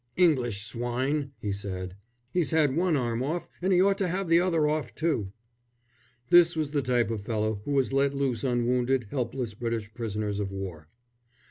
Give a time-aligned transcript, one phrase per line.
[0.17, 1.95] "English swine!" he said.
[2.33, 5.31] "He's had one arm off, and he ought to have the other off, too!"
[6.31, 10.39] This was the type of fellow who was let loose on wounded helpless British prisoners
[10.39, 10.89] of war.